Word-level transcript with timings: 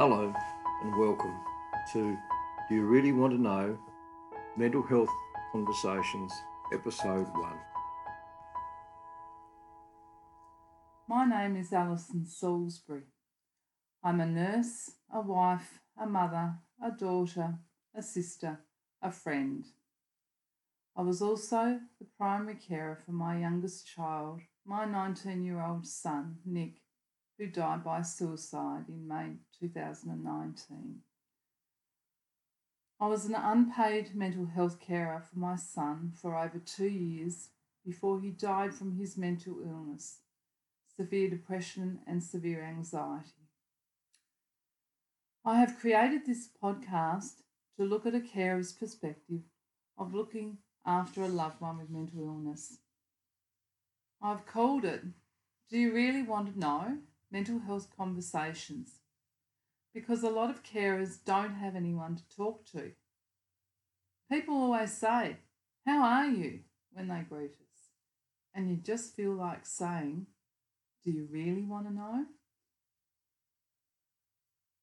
Hello 0.00 0.32
and 0.84 0.96
welcome 0.96 1.34
to 1.92 2.16
Do 2.68 2.74
You 2.76 2.84
Really 2.84 3.10
Want 3.10 3.32
to 3.32 3.42
Know? 3.42 3.76
Mental 4.56 4.80
Health 4.80 5.08
Conversations, 5.50 6.32
Episode 6.72 7.26
1. 7.26 7.52
My 11.08 11.24
name 11.24 11.56
is 11.56 11.72
Alison 11.72 12.24
Salisbury. 12.24 13.06
I'm 14.04 14.20
a 14.20 14.26
nurse, 14.26 14.92
a 15.12 15.20
wife, 15.20 15.80
a 16.00 16.06
mother, 16.06 16.54
a 16.80 16.92
daughter, 16.92 17.58
a 17.92 18.00
sister, 18.00 18.60
a 19.02 19.10
friend. 19.10 19.64
I 20.96 21.02
was 21.02 21.20
also 21.20 21.80
the 21.98 22.06
primary 22.16 22.54
carer 22.54 23.00
for 23.04 23.10
my 23.10 23.40
youngest 23.40 23.88
child, 23.88 24.42
my 24.64 24.84
19 24.84 25.42
year 25.42 25.60
old 25.60 25.88
son, 25.88 26.36
Nick, 26.46 26.74
who 27.38 27.46
died 27.46 27.84
by 27.84 28.02
suicide 28.02 28.84
in 28.88 29.06
May 29.06 29.36
2019. 29.60 31.00
I 33.00 33.06
was 33.06 33.26
an 33.26 33.36
unpaid 33.36 34.14
mental 34.16 34.46
health 34.46 34.80
carer 34.80 35.20
for 35.20 35.38
my 35.38 35.54
son 35.54 36.12
for 36.20 36.36
over 36.36 36.58
two 36.58 36.88
years 36.88 37.50
before 37.86 38.20
he 38.20 38.30
died 38.30 38.74
from 38.74 38.96
his 38.96 39.16
mental 39.16 39.60
illness, 39.64 40.18
severe 40.96 41.30
depression, 41.30 42.00
and 42.08 42.22
severe 42.22 42.64
anxiety. 42.64 43.46
I 45.44 45.60
have 45.60 45.78
created 45.78 46.26
this 46.26 46.48
podcast 46.60 47.42
to 47.78 47.84
look 47.84 48.04
at 48.04 48.16
a 48.16 48.20
carer's 48.20 48.72
perspective 48.72 49.42
of 49.96 50.12
looking 50.12 50.58
after 50.84 51.22
a 51.22 51.28
loved 51.28 51.60
one 51.60 51.78
with 51.78 51.90
mental 51.90 52.20
illness. 52.20 52.78
I've 54.20 54.44
called 54.44 54.84
it 54.84 55.02
Do 55.70 55.78
You 55.78 55.94
Really 55.94 56.22
Want 56.22 56.52
to 56.52 56.58
Know? 56.58 56.98
Mental 57.30 57.58
Health 57.60 57.88
Conversations 57.96 59.00
because 59.94 60.22
a 60.22 60.30
lot 60.30 60.50
of 60.50 60.62
carers 60.62 61.18
don't 61.24 61.54
have 61.54 61.74
anyone 61.74 62.16
to 62.16 62.36
talk 62.36 62.64
to. 62.66 62.92
People 64.30 64.54
always 64.54 64.92
say, 64.92 65.38
How 65.86 66.02
are 66.02 66.26
you? 66.26 66.60
when 66.92 67.08
they 67.08 67.24
greet 67.28 67.52
us. 67.52 67.90
And 68.54 68.70
you 68.70 68.76
just 68.76 69.14
feel 69.14 69.32
like 69.32 69.66
saying, 69.66 70.26
Do 71.04 71.10
you 71.10 71.28
really 71.30 71.64
want 71.64 71.86
to 71.86 71.94
know? 71.94 72.24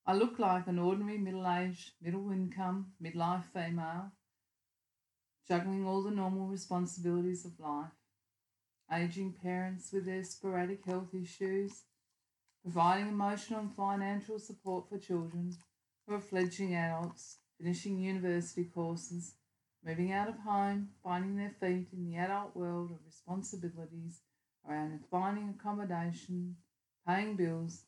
I 0.08 0.14
look 0.14 0.38
like 0.38 0.68
an 0.68 0.80
ordinary 0.80 1.18
middle 1.18 1.48
aged, 1.48 1.92
middle 2.02 2.32
income, 2.32 2.92
midlife 3.02 3.46
female, 3.54 4.12
juggling 5.48 5.86
all 5.86 6.04
the 6.04 6.12
normal 6.12 6.48
responsibilities 6.48 7.44
of 7.44 7.60
life. 7.60 7.92
Aging 8.92 9.34
parents 9.42 9.92
with 9.92 10.06
their 10.06 10.24
sporadic 10.24 10.86
health 10.86 11.16
issues, 11.16 11.82
providing 12.66 13.10
emotional 13.10 13.60
and 13.60 13.76
financial 13.76 14.40
support 14.40 14.90
for 14.90 14.98
children 14.98 15.56
who 16.08 16.16
are 16.16 16.20
fledgling 16.20 16.74
adults, 16.74 17.38
finishing 17.60 18.00
university 18.00 18.64
courses, 18.64 19.36
moving 19.86 20.12
out 20.12 20.28
of 20.28 20.40
home, 20.40 20.90
finding 21.04 21.36
their 21.36 21.54
feet 21.60 21.88
in 21.94 22.04
the 22.04 22.18
adult 22.18 22.56
world 22.56 22.90
of 22.90 22.98
responsibilities 23.06 24.22
around 24.68 25.00
finding 25.12 25.54
accommodation, 25.60 26.56
paying 27.08 27.36
bills, 27.36 27.84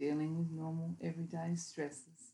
dealing 0.00 0.36
with 0.36 0.50
normal 0.50 0.96
everyday 1.00 1.54
stresses. 1.54 2.32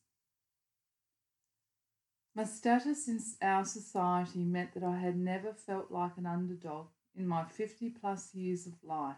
My 2.34 2.44
status 2.44 3.08
in 3.08 3.20
our 3.42 3.66
society 3.66 4.42
meant 4.42 4.72
that 4.72 4.82
I 4.82 4.96
had 4.96 5.18
never 5.18 5.52
felt 5.52 5.90
like 5.90 6.16
an 6.16 6.24
underdog 6.24 6.86
in 7.14 7.28
my 7.28 7.44
50 7.44 7.90
plus 7.90 8.34
years 8.34 8.66
of 8.66 8.72
life. 8.82 9.16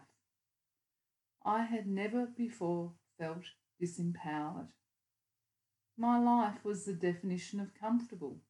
I 1.47 1.61
had 1.63 1.87
never 1.87 2.25
before 2.25 2.91
felt 3.17 3.45
disempowered. 3.81 4.67
My 5.97 6.19
life 6.19 6.65
was 6.65 6.83
the 6.83 6.91
definition 6.91 7.61
of 7.61 7.73
comfortable. 7.73 8.41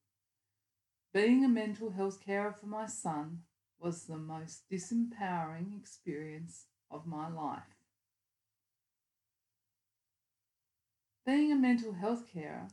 Being 1.14 1.44
a 1.44 1.48
mental 1.48 1.90
health 1.90 2.20
carer 2.20 2.52
for 2.52 2.66
my 2.66 2.86
son 2.86 3.44
was 3.78 4.06
the 4.06 4.18
most 4.18 4.68
disempowering 4.68 5.78
experience 5.78 6.64
of 6.90 7.06
my 7.06 7.28
life. 7.28 7.76
Being 11.24 11.52
a 11.52 11.56
mental 11.56 11.92
health 11.92 12.24
carer 12.32 12.66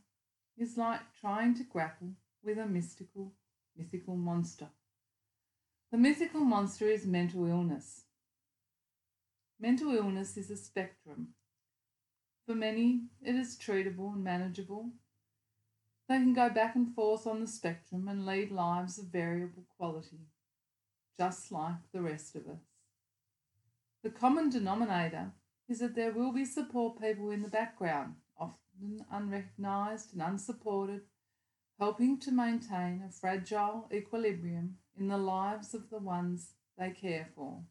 is 0.57 0.75
like 0.75 1.01
trying 1.21 1.53
to 1.53 1.63
grapple 1.63 2.15
with 2.43 2.57
a 2.57 2.65
mystical, 2.65 3.35
mythical 3.77 4.15
monster. 4.15 4.69
The 5.91 5.99
mythical 5.99 6.41
monster 6.41 6.87
is 6.87 7.05
mental 7.05 7.45
illness. 7.45 8.04
Mental 9.59 9.95
illness 9.95 10.35
is 10.35 10.51
a 10.51 10.57
spectrum. 10.57 11.29
For 12.45 12.53
many, 12.53 13.03
it 13.21 13.35
is 13.35 13.57
treatable 13.57 14.13
and 14.13 14.23
manageable. 14.23 14.91
They 16.09 16.17
can 16.17 16.33
go 16.33 16.49
back 16.49 16.75
and 16.75 16.93
forth 16.93 17.25
on 17.25 17.39
the 17.39 17.47
spectrum 17.47 18.07
and 18.07 18.25
lead 18.25 18.51
lives 18.51 18.99
of 18.99 19.05
variable 19.05 19.63
quality, 19.77 20.27
just 21.17 21.51
like 21.51 21.75
the 21.93 22.01
rest 22.01 22.35
of 22.35 22.47
us. 22.47 22.59
The 24.03 24.09
common 24.11 24.49
denominator 24.49 25.31
is 25.67 25.79
that 25.79 25.95
there 25.95 26.11
will 26.11 26.31
be 26.31 26.45
support 26.45 27.01
people 27.01 27.31
in 27.31 27.41
the 27.41 27.47
background 27.47 28.15
often 28.37 29.05
unrecognised 29.09 30.13
and 30.13 30.21
unsupported, 30.21 31.01
helping 31.79 32.19
to 32.19 32.31
maintain 32.31 33.03
a 33.07 33.11
fragile 33.11 33.89
equilibrium 33.91 34.77
in 34.99 35.07
the 35.07 35.17
lives 35.17 35.73
of 35.73 35.89
the 35.89 35.97
ones 35.97 36.51
they 36.77 36.91
care 36.91 37.29
for. 37.35 37.63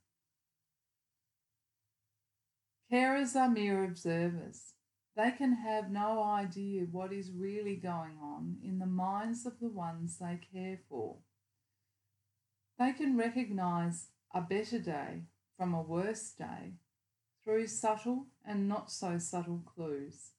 Carers 2.92 3.34
are 3.34 3.50
mere 3.50 3.84
observers. 3.84 4.74
They 5.16 5.30
can 5.30 5.54
have 5.54 5.90
no 5.90 6.22
idea 6.22 6.86
what 6.90 7.12
is 7.12 7.30
really 7.30 7.76
going 7.76 8.18
on 8.20 8.58
in 8.62 8.78
the 8.78 8.86
minds 8.86 9.46
of 9.46 9.60
the 9.60 9.68
ones 9.68 10.18
they 10.18 10.38
care 10.52 10.80
for. 10.88 11.16
They 12.78 12.92
can 12.92 13.16
recognise 13.16 14.08
a 14.34 14.40
better 14.40 14.78
day 14.78 15.22
from 15.56 15.72
a 15.72 15.82
worse 15.82 16.32
day 16.32 16.74
through 17.44 17.68
subtle 17.68 18.26
and 18.44 18.68
not 18.68 18.90
so 18.90 19.18
subtle 19.18 19.62
clues. 19.64 20.32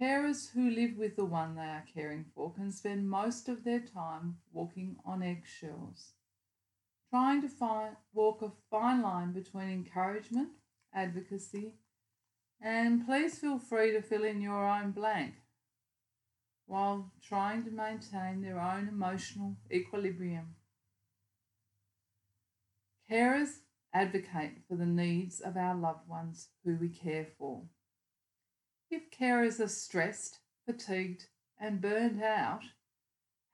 Carers 0.00 0.50
who 0.52 0.68
live 0.68 0.96
with 0.96 1.14
the 1.14 1.24
one 1.24 1.54
they 1.54 1.62
are 1.62 1.84
caring 1.94 2.24
for 2.34 2.52
can 2.52 2.72
spend 2.72 3.08
most 3.08 3.48
of 3.48 3.62
their 3.62 3.78
time 3.78 4.38
walking 4.52 4.96
on 5.04 5.22
eggshells, 5.22 6.14
trying 7.12 7.42
to 7.42 7.48
find, 7.48 7.94
walk 8.14 8.40
a 8.40 8.50
fine 8.70 9.02
line 9.02 9.32
between 9.32 9.68
encouragement, 9.68 10.48
advocacy, 10.94 11.74
and 12.58 13.04
please 13.04 13.38
feel 13.38 13.58
free 13.58 13.92
to 13.92 14.00
fill 14.00 14.24
in 14.24 14.40
your 14.40 14.66
own 14.66 14.92
blank 14.92 15.34
while 16.64 17.12
trying 17.22 17.62
to 17.62 17.70
maintain 17.70 18.40
their 18.40 18.58
own 18.58 18.88
emotional 18.88 19.54
equilibrium. 19.70 20.54
Carers 23.10 23.58
advocate 23.92 24.62
for 24.66 24.76
the 24.76 24.86
needs 24.86 25.38
of 25.38 25.58
our 25.58 25.74
loved 25.74 26.08
ones 26.08 26.48
who 26.64 26.76
we 26.76 26.88
care 26.88 27.26
for. 27.38 27.60
If 28.90 29.10
carers 29.10 29.60
are 29.60 29.68
stressed, 29.68 30.38
fatigued, 30.64 31.26
and 31.60 31.82
burned 31.82 32.22
out, 32.22 32.62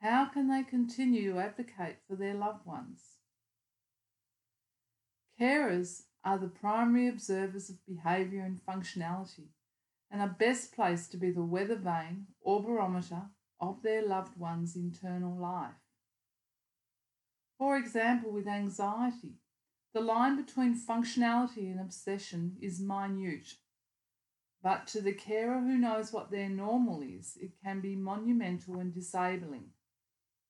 how 0.01 0.27
can 0.27 0.49
they 0.49 0.63
continue 0.63 1.33
to 1.33 1.41
advocate 1.41 1.97
for 2.07 2.15
their 2.15 2.35
loved 2.35 2.65
ones? 2.65 3.18
Carers 5.41 6.03
are 6.25 6.39
the 6.39 6.49
primary 6.49 7.09
observers 7.09 7.71
of 7.71 7.85
behaviour 7.87 8.43
and 8.43 8.61
functionality 8.67 9.49
and 10.11 10.21
are 10.21 10.37
best 10.39 10.73
placed 10.73 11.11
to 11.13 11.17
be 11.17 11.31
the 11.31 11.43
weather 11.43 11.77
vane 11.77 12.27
or 12.41 12.63
barometer 12.63 13.23
of 13.61 13.83
their 13.83 14.07
loved 14.07 14.39
one's 14.39 14.75
internal 14.75 15.37
life. 15.37 15.75
For 17.59 17.77
example, 17.77 18.33
with 18.33 18.47
anxiety, 18.47 19.35
the 19.93 20.01
line 20.01 20.37
between 20.37 20.79
functionality 20.79 21.71
and 21.71 21.81
obsession 21.81 22.57
is 22.61 22.81
minute 22.81 23.55
but 24.63 24.87
to 24.89 25.01
the 25.01 25.13
carer 25.13 25.61
who 25.61 25.79
knows 25.79 26.13
what 26.13 26.31
their 26.31 26.49
normal 26.49 27.03
is, 27.03 27.39
it 27.41 27.53
can 27.63 27.81
be 27.81 27.95
monumental 27.95 28.79
and 28.81 28.93
disabling. 28.93 29.71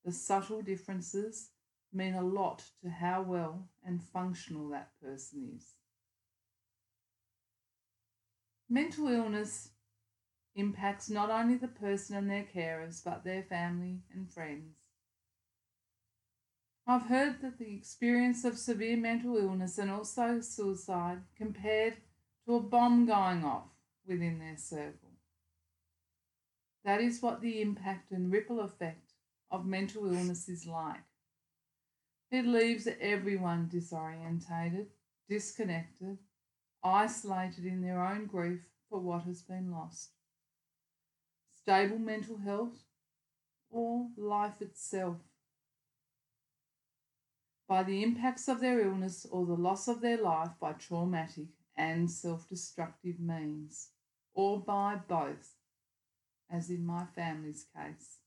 The 0.04 0.12
subtle 0.12 0.62
differences 0.62 1.50
mean 1.92 2.14
a 2.14 2.22
lot 2.22 2.62
to 2.82 2.90
how 2.90 3.22
well 3.22 3.68
and 3.84 4.02
functional 4.02 4.68
that 4.70 4.90
person 5.02 5.50
is. 5.56 5.74
Mental 8.68 9.08
illness 9.08 9.70
impacts 10.54 11.08
not 11.08 11.30
only 11.30 11.56
the 11.56 11.68
person 11.68 12.16
and 12.16 12.28
their 12.28 12.44
carers, 12.54 13.02
but 13.02 13.24
their 13.24 13.42
family 13.42 14.02
and 14.12 14.30
friends. 14.30 14.74
I've 16.86 17.06
heard 17.06 17.42
that 17.42 17.58
the 17.58 17.74
experience 17.74 18.44
of 18.44 18.58
severe 18.58 18.96
mental 18.96 19.36
illness 19.36 19.78
and 19.78 19.90
also 19.90 20.40
suicide 20.40 21.18
compared 21.36 21.98
to 22.46 22.56
a 22.56 22.60
bomb 22.60 23.06
going 23.06 23.44
off 23.44 23.68
within 24.06 24.38
their 24.38 24.56
circle. 24.56 25.10
That 26.84 27.02
is 27.02 27.20
what 27.20 27.42
the 27.42 27.60
impact 27.60 28.10
and 28.10 28.32
ripple 28.32 28.60
effect 28.60 29.12
of 29.50 29.66
mental 29.66 30.06
illness 30.06 30.48
is 30.48 30.66
like. 30.66 31.07
It 32.30 32.44
leaves 32.44 32.86
everyone 33.00 33.70
disorientated, 33.72 34.88
disconnected, 35.28 36.18
isolated 36.84 37.64
in 37.64 37.80
their 37.80 38.04
own 38.04 38.26
grief, 38.26 38.60
for 38.90 39.00
what 39.00 39.22
has 39.24 39.42
been 39.42 39.70
lost. 39.70 40.10
Stable 41.54 41.98
mental 41.98 42.38
health 42.38 42.84
or 43.70 44.08
life 44.16 44.60
itself. 44.60 45.16
By 47.66 47.82
the 47.82 48.02
impacts 48.02 48.48
of 48.48 48.60
their 48.60 48.80
illness 48.80 49.26
or 49.30 49.44
the 49.44 49.54
loss 49.54 49.88
of 49.88 50.00
their 50.00 50.16
life 50.16 50.52
by 50.60 50.72
traumatic 50.72 51.48
and 51.76 52.10
self 52.10 52.48
destructive 52.48 53.20
means, 53.20 53.90
or 54.34 54.60
by 54.60 54.96
both, 54.96 55.54
as 56.50 56.70
in 56.70 56.84
my 56.84 57.04
family's 57.14 57.66
case. 57.76 58.17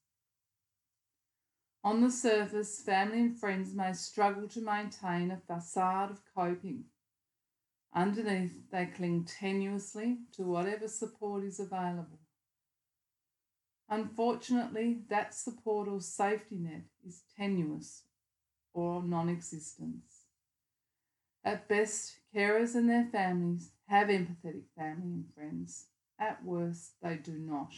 On 1.83 2.01
the 2.01 2.11
surface, 2.11 2.79
family 2.79 3.19
and 3.19 3.39
friends 3.39 3.73
may 3.73 3.93
struggle 3.93 4.47
to 4.49 4.61
maintain 4.61 5.31
a 5.31 5.37
facade 5.37 6.11
of 6.11 6.21
coping. 6.35 6.85
Underneath, 7.93 8.69
they 8.71 8.85
cling 8.85 9.25
tenuously 9.25 10.17
to 10.33 10.43
whatever 10.43 10.87
support 10.87 11.43
is 11.43 11.59
available. 11.59 12.19
Unfortunately, 13.89 14.99
that 15.09 15.33
support 15.33 15.87
or 15.89 15.99
safety 15.99 16.55
net 16.55 16.83
is 17.05 17.23
tenuous 17.35 18.03
or 18.73 19.01
non 19.03 19.27
existent. 19.27 20.03
At 21.43 21.67
best, 21.67 22.19
carers 22.33 22.75
and 22.75 22.87
their 22.87 23.07
families 23.11 23.71
have 23.87 24.07
empathetic 24.07 24.65
family 24.77 25.13
and 25.13 25.25
friends. 25.33 25.87
At 26.19 26.45
worst, 26.45 26.93
they 27.01 27.15
do 27.15 27.33
not. 27.33 27.73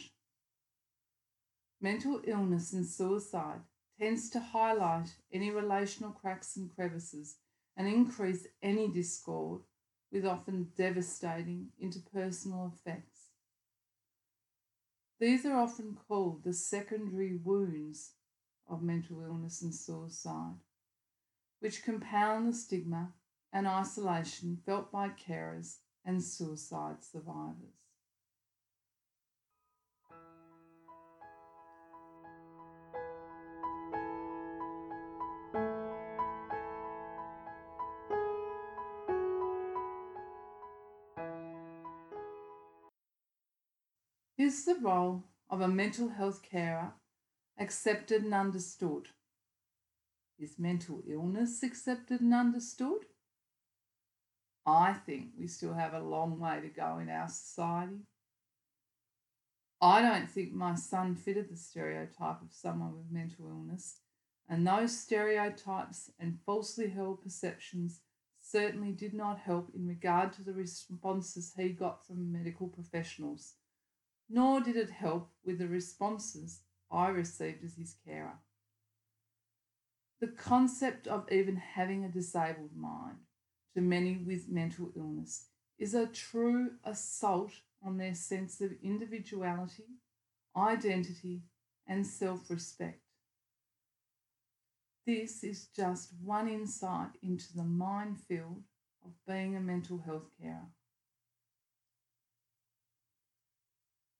Mental 1.80 2.20
illness 2.24 2.74
and 2.74 2.86
suicide 2.86 3.62
tends 3.98 4.28
to 4.30 4.40
highlight 4.40 5.14
any 5.32 5.50
relational 5.50 6.10
cracks 6.10 6.56
and 6.56 6.74
crevices 6.74 7.36
and 7.76 7.86
increase 7.86 8.46
any 8.62 8.88
discord 8.88 9.62
with 10.12 10.26
often 10.26 10.68
devastating 10.76 11.68
interpersonal 11.82 12.72
effects. 12.72 13.30
These 15.20 15.46
are 15.46 15.56
often 15.56 15.96
called 16.08 16.44
the 16.44 16.52
secondary 16.52 17.36
wounds 17.36 18.12
of 18.68 18.82
mental 18.82 19.22
illness 19.22 19.62
and 19.62 19.74
suicide, 19.74 20.56
which 21.60 21.84
compound 21.84 22.48
the 22.48 22.52
stigma 22.52 23.12
and 23.52 23.66
isolation 23.66 24.58
felt 24.66 24.90
by 24.90 25.08
carers 25.08 25.76
and 26.04 26.22
suicide 26.22 27.02
survivors. 27.02 27.83
Is 44.54 44.66
the 44.66 44.76
role 44.76 45.24
of 45.50 45.60
a 45.60 45.66
mental 45.66 46.10
health 46.10 46.40
carer 46.48 46.92
accepted 47.58 48.22
and 48.22 48.32
understood? 48.32 49.08
Is 50.38 50.60
mental 50.60 51.02
illness 51.08 51.64
accepted 51.64 52.20
and 52.20 52.32
understood? 52.32 53.06
I 54.64 54.92
think 54.92 55.30
we 55.36 55.48
still 55.48 55.74
have 55.74 55.92
a 55.92 55.98
long 55.98 56.38
way 56.38 56.60
to 56.60 56.68
go 56.68 56.98
in 56.98 57.08
our 57.08 57.28
society. 57.28 58.06
I 59.82 60.00
don't 60.00 60.30
think 60.30 60.52
my 60.52 60.76
son 60.76 61.16
fitted 61.16 61.48
the 61.48 61.56
stereotype 61.56 62.40
of 62.40 62.52
someone 62.52 62.96
with 62.96 63.10
mental 63.10 63.48
illness, 63.48 64.02
and 64.48 64.64
those 64.64 64.96
stereotypes 64.96 66.12
and 66.16 66.38
falsely 66.46 66.90
held 66.90 67.24
perceptions 67.24 68.02
certainly 68.40 68.92
did 68.92 69.14
not 69.14 69.40
help 69.40 69.72
in 69.74 69.88
regard 69.88 70.32
to 70.34 70.44
the 70.44 70.52
responses 70.52 71.54
he 71.56 71.70
got 71.70 72.06
from 72.06 72.30
medical 72.30 72.68
professionals 72.68 73.54
nor 74.28 74.60
did 74.60 74.76
it 74.76 74.90
help 74.90 75.30
with 75.44 75.58
the 75.58 75.68
responses 75.68 76.60
I 76.90 77.08
received 77.08 77.64
as 77.64 77.74
his 77.74 77.96
carer. 78.06 78.38
The 80.20 80.28
concept 80.28 81.06
of 81.06 81.30
even 81.30 81.56
having 81.56 82.04
a 82.04 82.08
disabled 82.08 82.76
mind 82.76 83.18
to 83.74 83.80
many 83.80 84.16
with 84.16 84.48
mental 84.48 84.90
illness 84.96 85.48
is 85.78 85.94
a 85.94 86.06
true 86.06 86.70
assault 86.84 87.52
on 87.84 87.98
their 87.98 88.14
sense 88.14 88.60
of 88.60 88.72
individuality, 88.82 89.98
identity, 90.56 91.42
and 91.86 92.06
self 92.06 92.48
respect. 92.48 93.00
This 95.06 95.44
is 95.44 95.66
just 95.76 96.14
one 96.22 96.48
insight 96.48 97.10
into 97.22 97.54
the 97.54 97.64
minefield 97.64 98.62
of 99.04 99.12
being 99.26 99.54
a 99.54 99.60
mental 99.60 99.98
health 99.98 100.30
carer. 100.40 100.68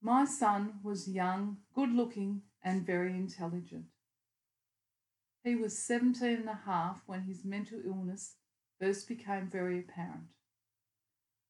My 0.04 0.26
son 0.26 0.80
was 0.82 1.08
young, 1.08 1.56
good 1.74 1.90
looking, 1.90 2.42
and 2.62 2.84
very 2.84 3.12
intelligent. 3.14 3.86
He 5.42 5.54
was 5.54 5.78
17 5.78 6.40
and 6.40 6.48
a 6.48 6.60
half 6.66 7.00
when 7.06 7.22
his 7.22 7.42
mental 7.42 7.80
illness 7.82 8.34
first 8.78 9.08
became 9.08 9.48
very 9.48 9.78
apparent. 9.80 10.28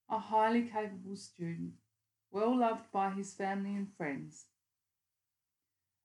A 0.08 0.20
highly 0.20 0.68
capable 0.68 1.16
student, 1.16 1.72
well 2.30 2.56
loved 2.56 2.92
by 2.92 3.10
his 3.10 3.34
family 3.34 3.74
and 3.74 3.88
friends. 3.96 4.44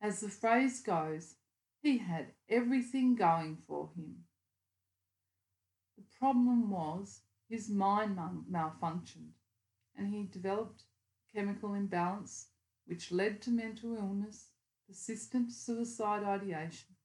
As 0.02 0.22
the 0.22 0.30
phrase 0.30 0.82
goes, 0.82 1.36
he 1.84 2.00
had 2.00 2.34
everything 2.50 3.14
going 3.14 3.60
for 3.68 3.92
him. 3.96 4.24
The 6.00 6.06
problem 6.18 6.72
was 6.72 7.22
his 7.48 7.70
mind 7.70 8.18
malfunctioned 8.52 9.34
and 9.96 10.12
he 10.12 10.24
developed 10.24 10.86
chemical 11.34 11.74
imbalance, 11.74 12.48
which 12.86 13.12
led 13.12 13.42
to 13.42 13.50
mental 13.50 13.96
illness, 13.96 14.50
persistent 14.88 15.52
suicide 15.52 16.24
ideation, 16.24 16.96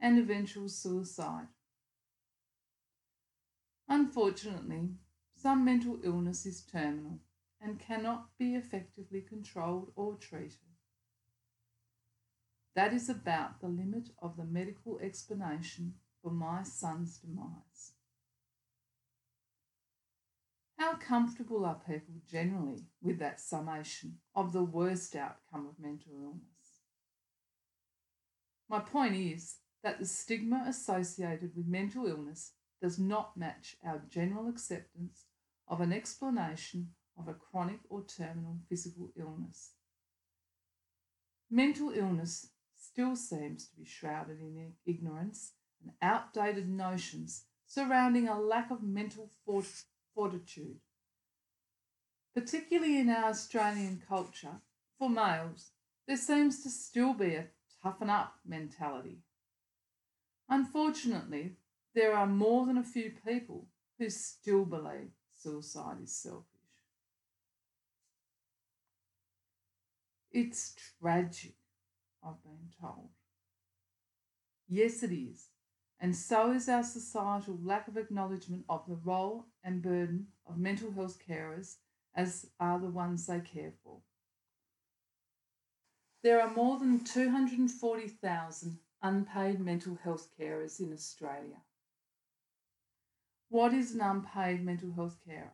and 0.00 0.18
eventual 0.18 0.68
suicide. 0.68 1.48
Unfortunately, 3.88 4.90
some 5.34 5.64
mental 5.64 5.98
illness 6.02 6.46
is 6.46 6.62
terminal 6.62 7.18
and 7.60 7.78
cannot 7.78 8.36
be 8.38 8.54
effectively 8.54 9.20
controlled 9.20 9.92
or 9.96 10.14
treated. 10.14 10.58
That 12.74 12.92
is 12.92 13.08
about 13.08 13.60
the 13.60 13.68
limit 13.68 14.10
of 14.20 14.36
the 14.36 14.44
medical 14.44 14.98
explanation 15.00 15.94
for 16.22 16.30
my 16.30 16.62
son's 16.62 17.18
demise. 17.18 17.92
How 20.82 20.94
comfortable 20.94 21.64
are 21.64 21.80
people 21.86 22.14
generally 22.28 22.88
with 23.00 23.20
that 23.20 23.40
summation 23.40 24.18
of 24.34 24.52
the 24.52 24.64
worst 24.64 25.14
outcome 25.14 25.68
of 25.68 25.78
mental 25.78 26.10
illness? 26.20 26.80
My 28.68 28.80
point 28.80 29.14
is 29.14 29.58
that 29.84 30.00
the 30.00 30.06
stigma 30.06 30.64
associated 30.66 31.52
with 31.54 31.68
mental 31.68 32.08
illness 32.08 32.54
does 32.80 32.98
not 32.98 33.36
match 33.36 33.76
our 33.86 34.02
general 34.10 34.48
acceptance 34.48 35.26
of 35.68 35.80
an 35.80 35.92
explanation 35.92 36.88
of 37.16 37.28
a 37.28 37.34
chronic 37.34 37.78
or 37.88 38.02
terminal 38.02 38.56
physical 38.68 39.12
illness. 39.16 39.74
Mental 41.48 41.92
illness 41.94 42.48
still 42.76 43.14
seems 43.14 43.68
to 43.68 43.76
be 43.76 43.84
shrouded 43.84 44.40
in 44.40 44.72
ignorance 44.84 45.52
and 45.80 45.92
outdated 46.02 46.68
notions 46.68 47.44
surrounding 47.68 48.26
a 48.26 48.40
lack 48.40 48.72
of 48.72 48.82
mental 48.82 49.30
fortitude 49.46 49.91
fortitude. 50.14 50.76
Particularly 52.34 52.98
in 52.98 53.10
our 53.10 53.30
Australian 53.30 54.02
culture, 54.08 54.60
for 54.98 55.10
males, 55.10 55.72
there 56.06 56.16
seems 56.16 56.62
to 56.62 56.70
still 56.70 57.14
be 57.14 57.34
a 57.34 57.48
toughen 57.82 58.10
up 58.10 58.34
mentality. 58.46 59.18
Unfortunately, 60.48 61.56
there 61.94 62.14
are 62.14 62.26
more 62.26 62.66
than 62.66 62.78
a 62.78 62.84
few 62.84 63.12
people 63.26 63.66
who 63.98 64.08
still 64.08 64.64
believe 64.64 65.10
suicide 65.32 65.98
is 66.02 66.14
selfish. 66.14 66.46
It's 70.30 70.74
tragic, 71.00 71.54
I've 72.24 72.42
been 72.42 72.70
told. 72.80 73.10
Yes, 74.68 75.02
it 75.02 75.12
is 75.12 75.48
and 76.02 76.16
so 76.16 76.50
is 76.50 76.68
our 76.68 76.82
societal 76.82 77.56
lack 77.62 77.86
of 77.86 77.96
acknowledgement 77.96 78.64
of 78.68 78.84
the 78.88 78.98
role 79.04 79.46
and 79.62 79.80
burden 79.80 80.26
of 80.44 80.58
mental 80.58 80.90
health 80.90 81.16
carers 81.26 81.76
as 82.16 82.46
are 82.58 82.80
the 82.80 82.88
ones 82.88 83.26
they 83.26 83.38
care 83.38 83.72
for. 83.84 83.98
There 86.24 86.40
are 86.42 86.52
more 86.52 86.76
than 86.80 87.04
240,000 87.04 88.78
unpaid 89.00 89.60
mental 89.60 89.96
health 90.02 90.28
carers 90.38 90.80
in 90.80 90.92
Australia. 90.92 91.62
What 93.48 93.72
is 93.72 93.94
an 93.94 94.00
unpaid 94.00 94.64
mental 94.64 94.92
health 94.92 95.18
carer? 95.24 95.52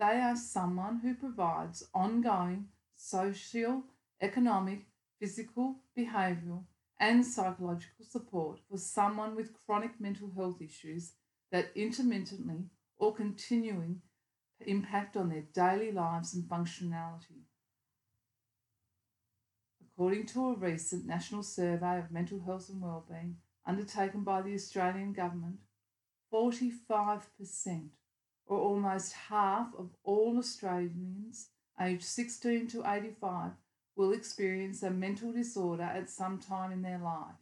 They 0.00 0.20
are 0.20 0.36
someone 0.36 0.98
who 0.98 1.14
provides 1.14 1.86
ongoing 1.94 2.66
social, 2.96 3.84
economic, 4.20 4.86
physical, 5.20 5.76
behavioural, 5.96 6.64
and 7.00 7.24
psychological 7.24 8.04
support 8.06 8.60
for 8.70 8.76
someone 8.76 9.34
with 9.34 9.54
chronic 9.66 9.98
mental 9.98 10.30
health 10.36 10.60
issues 10.60 11.14
that 11.50 11.72
intermittently 11.74 12.66
or 12.98 13.14
continuing 13.14 14.02
impact 14.66 15.16
on 15.16 15.30
their 15.30 15.44
daily 15.54 15.90
lives 15.90 16.34
and 16.34 16.44
functionality. 16.44 17.40
According 19.82 20.26
to 20.26 20.50
a 20.50 20.54
recent 20.54 21.06
national 21.06 21.42
survey 21.42 21.98
of 21.98 22.12
mental 22.12 22.42
health 22.44 22.68
and 22.68 22.82
wellbeing 22.82 23.36
undertaken 23.66 24.22
by 24.22 24.42
the 24.42 24.54
Australian 24.54 25.14
Government, 25.14 25.56
45%, 26.32 27.22
or 28.46 28.58
almost 28.58 29.12
half 29.28 29.68
of 29.78 29.90
all 30.04 30.38
Australians 30.38 31.48
aged 31.80 32.04
16 32.04 32.68
to 32.68 32.82
85, 32.86 33.52
will 34.00 34.12
experience 34.14 34.82
a 34.82 34.90
mental 34.90 35.30
disorder 35.30 35.82
at 35.82 36.08
some 36.08 36.38
time 36.38 36.72
in 36.72 36.80
their 36.80 36.98
life. 36.98 37.36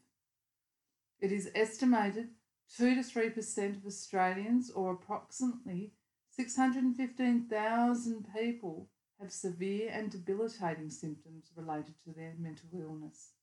It 1.20 1.30
is 1.30 1.52
estimated 1.54 2.30
2 2.76 2.96
to 2.96 3.00
3% 3.00 3.76
of 3.76 3.86
Australians, 3.86 4.68
or 4.68 4.90
approximately 4.90 5.92
615,000 6.32 8.26
people, 8.36 8.88
have 9.20 9.30
severe 9.30 9.88
and 9.92 10.10
debilitating 10.10 10.90
symptoms 10.90 11.52
related 11.54 11.94
to 12.04 12.10
their 12.12 12.34
mental 12.36 12.68
illness. 12.76 13.34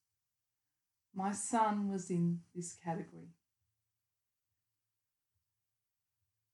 My 1.14 1.32
son 1.32 1.90
was 1.90 2.10
in 2.10 2.42
this 2.54 2.76
category. 2.84 3.30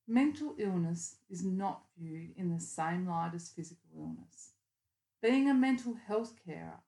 Mental 0.08 0.54
illness 0.60 1.16
is 1.28 1.44
not 1.44 1.86
viewed 1.98 2.38
in 2.38 2.54
the 2.54 2.60
same 2.60 3.08
light 3.08 3.32
as 3.34 3.50
physical 3.50 3.90
illness. 3.98 4.52
Being 5.22 5.48
a 5.50 5.54
mental 5.54 5.94
health 6.08 6.34
carer 6.44 6.80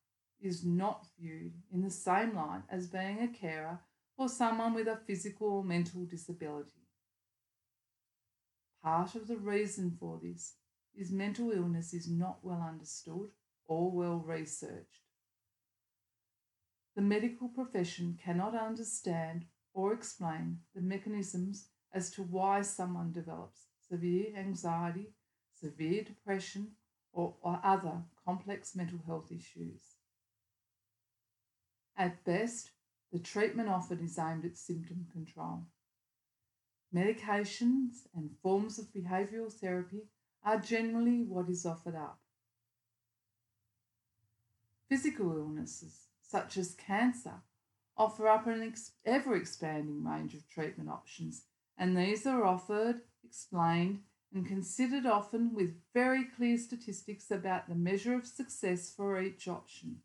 is 0.42 0.66
not 0.66 1.06
viewed 1.20 1.54
in 1.72 1.84
the 1.84 1.92
same 1.92 2.36
light 2.36 2.64
as 2.68 2.88
being 2.88 3.22
a 3.22 3.28
carer 3.28 3.80
for 4.18 4.28
someone 4.28 4.74
with 4.74 4.88
a 4.88 5.00
physical 5.06 5.50
or 5.50 5.64
mental 5.64 6.06
disability. 6.06 6.88
Part 8.84 9.14
of 9.14 9.28
the 9.28 9.38
reason 9.38 9.96
for 10.00 10.20
this 10.22 10.56
is 10.96 11.12
mental 11.12 11.52
illness 11.52 11.94
is 11.94 12.10
not 12.10 12.40
well 12.42 12.66
understood 12.68 13.30
or 13.68 13.92
well 13.92 14.18
researched. 14.18 15.04
The 16.96 17.02
medical 17.02 17.50
profession 17.50 18.18
cannot 18.24 18.56
understand 18.56 19.46
or 19.74 19.94
explain 19.94 20.60
the 20.76 20.82
mechanisms 20.82 21.68
as 21.94 22.10
to 22.12 22.24
why 22.24 22.62
someone 22.62 23.12
develops 23.12 23.68
severe 23.88 24.36
anxiety, 24.36 25.14
severe 25.54 26.04
depression, 26.04 26.72
or, 27.12 27.36
or 27.42 27.60
other 27.64 28.02
complex 28.26 28.76
mental 28.76 29.00
health 29.06 29.32
issues. 29.32 29.82
At 31.98 32.24
best, 32.24 32.72
the 33.12 33.20
treatment 33.20 33.70
offered 33.70 34.02
is 34.02 34.18
aimed 34.18 34.46
at 34.46 34.58
symptom 34.58 35.06
control. 35.12 35.66
Medications 36.94 38.08
and 38.16 38.32
forms 38.42 38.80
of 38.80 38.94
behavioural 38.94 39.52
therapy 39.52 40.04
are 40.44 40.60
generally 40.60 41.24
what 41.24 41.50
is 41.50 41.66
offered 41.66 41.96
up. 41.96 42.20
Physical 44.90 45.36
illnesses, 45.38 46.08
such 46.22 46.58
as 46.58 46.76
cancer, 46.76 47.42
offer 47.98 48.28
up 48.28 48.48
an 48.48 48.74
ever 49.06 49.36
expanding 49.36 50.04
range 50.04 50.34
of 50.34 50.48
treatment 50.50 50.90
options, 50.90 51.44
and 51.78 51.98
these 51.98 52.26
are 52.28 52.46
offered, 52.46 53.02
explained, 53.24 54.00
and 54.34 54.48
considered 54.48 55.06
often 55.06 55.54
with 55.54 55.76
very 55.94 56.24
clear 56.24 56.58
statistics 56.58 57.30
about 57.30 57.70
the 57.70 57.76
measure 57.76 58.16
of 58.16 58.26
success 58.26 58.92
for 58.96 59.22
each 59.22 59.48
option. 59.48 59.98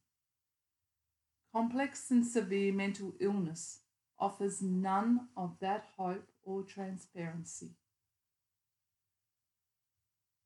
Complex 1.54 2.10
and 2.10 2.26
severe 2.26 2.72
mental 2.72 3.14
illness 3.20 3.80
offers 4.20 4.60
none 4.60 5.28
of 5.36 5.56
that 5.60 5.86
hope 5.96 6.28
or 6.44 6.62
transparency. 6.62 7.70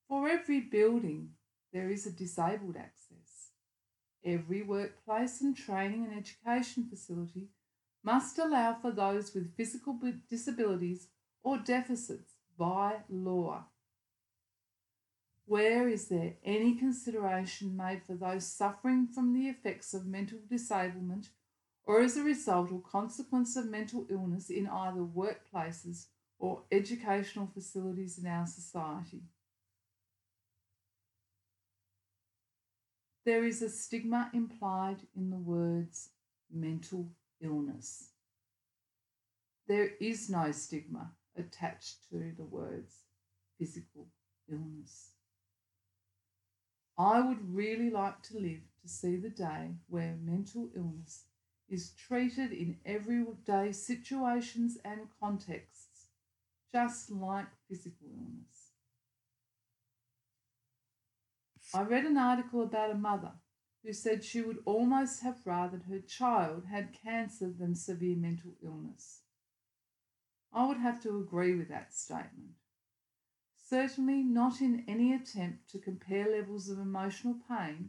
For 0.09 0.29
every 0.29 0.61
building, 0.61 1.31
there 1.73 1.91
is 1.91 2.07
a 2.07 2.13
disabled 2.13 2.77
access. 2.77 3.49
Every 4.25 4.63
workplace 4.63 5.41
and 5.41 5.57
training 5.57 6.05
and 6.05 6.17
education 6.17 6.87
facility 6.89 7.49
must 8.05 8.39
allow 8.39 8.75
for 8.75 8.93
those 8.93 9.35
with 9.35 9.57
physical 9.57 9.99
disabilities 10.29 11.09
or 11.43 11.59
deficits 11.59 12.35
by 12.57 12.99
law. 13.09 13.65
Where 15.47 15.89
is 15.89 16.09
there 16.09 16.35
any 16.45 16.77
consideration 16.77 17.77
made 17.77 18.03
for 18.07 18.15
those 18.15 18.47
suffering 18.47 19.09
from 19.09 19.35
the 19.35 19.49
effects 19.49 19.93
of 19.93 20.07
mental 20.07 20.39
disablement 20.49 21.31
or 21.85 22.01
as 22.01 22.17
a 22.17 22.23
result 22.23 22.71
or 22.73 22.81
consequence 22.81 23.57
of 23.57 23.69
mental 23.69 24.07
illness 24.09 24.51
in 24.51 24.69
either 24.69 25.01
workplaces 25.01 26.07
or 26.39 26.63
educational 26.71 27.49
facilities 27.53 28.19
in 28.19 28.27
our 28.27 28.47
society? 28.47 29.23
There 33.25 33.45
is 33.45 33.63
a 33.63 33.69
stigma 33.69 34.31
implied 34.33 34.99
in 35.15 35.31
the 35.31 35.37
words 35.37 36.11
mental 36.53 37.09
illness. 37.41 38.11
There 39.69 39.91
is 40.01 40.29
no 40.29 40.51
stigma 40.51 41.13
attached 41.37 42.09
to 42.11 42.33
the 42.37 42.45
words 42.45 42.95
physical 43.59 44.09
illness. 44.51 45.12
I 46.99 47.21
would 47.21 47.55
really 47.55 47.91
like 47.91 48.23
to 48.25 48.39
live 48.39 48.63
to 48.83 48.89
see 48.89 49.17
the 49.17 49.31
day 49.31 49.77
where 49.89 50.19
mental 50.23 50.69
illness 50.77 51.25
is 51.69 51.93
treated 51.93 52.53
in 52.53 52.79
everyday 52.85 53.73
situations 53.73 54.77
and 54.85 55.09
contexts, 55.19 56.09
just 56.71 57.11
like 57.11 57.47
physical 57.69 58.09
illness. 58.15 58.73
I 61.75 61.83
read 61.83 62.05
an 62.05 62.19
article 62.19 62.63
about 62.63 62.91
a 62.91 62.95
mother 62.95 63.33
who 63.83 63.93
said 63.93 64.23
she 64.23 64.43
would 64.43 64.59
almost 64.67 65.23
have 65.23 65.39
rather 65.47 65.79
her 65.89 66.01
child 66.01 66.65
had 66.71 66.93
cancer 66.93 67.51
than 67.51 67.75
severe 67.75 68.17
mental 68.17 68.53
illness. 68.63 69.23
I 70.53 70.67
would 70.67 70.77
have 70.77 71.03
to 71.05 71.19
agree 71.19 71.55
with 71.55 71.69
that 71.71 71.95
statement. 71.95 72.57
Certainly 73.73 74.25
not 74.25 74.61
in 74.61 74.85
any 74.87 75.15
attempt 75.15 75.71
to 75.71 75.79
compare 75.79 76.31
levels 76.31 76.69
of 76.69 76.79
emotional 76.79 77.37
pain, 77.49 77.89